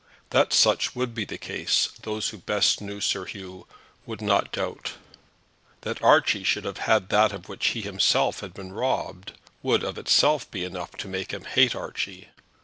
[0.31, 3.67] That such would be the case those who best knew Sir Hugh
[4.07, 4.93] would not doubt.
[5.81, 10.49] That Archie should have that of which he himself had been robbed, would of itself
[10.49, 12.29] be enough to make him hate Archie.